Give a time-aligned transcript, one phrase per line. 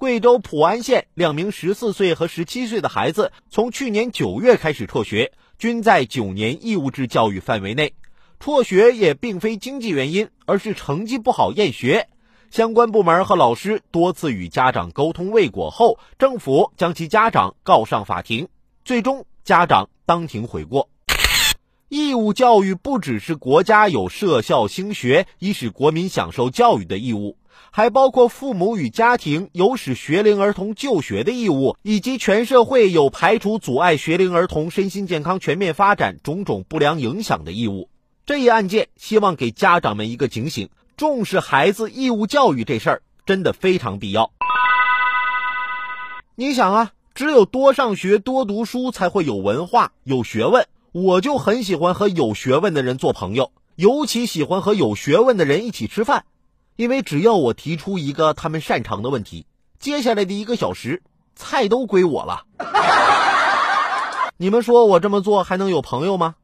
[0.00, 7.92] 贵州普安县两名十四岁和十七岁的孩子，从去年九月开始辍学，均在九年义务制教育范围内。
[8.38, 12.08] 辍学也并非经济原因，而是成绩不好厌学。
[12.50, 18.48] 相关部门和老师多次与家长沟通未果后，政府将其家长告上法庭，
[18.86, 20.88] 最终家长当庭悔过。
[21.90, 27.36] 义务教育不只是国家有设校兴学，以使国民享受教育的义务，
[27.70, 37.88] 还包括父母与家庭有使学龄儿童就学的义务，以及全社会有排除阻碍学龄儿童身心健康全面发展种种不良影响的义务。
[38.26, 44.32] 这一案件，希望给家长们一个警醒：重视孩子义务教育这事儿真的非常必要。
[46.36, 50.66] 你想啊，只有多上学、多读书，才会有文化、有学问。
[50.92, 56.24] 我就很喜欢和有学问的人做朋友，尤其喜欢和有学问的人一起吃饭，
[56.80, 59.44] 因为只要我提出一个他们擅长的问题，
[59.78, 61.02] 接下来的一个小时
[61.36, 62.44] 菜都归我了。
[64.38, 66.36] 你们说我这么做还能有朋友吗？